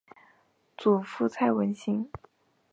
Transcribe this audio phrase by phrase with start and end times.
[0.75, 2.09] 祖父蔡文兴。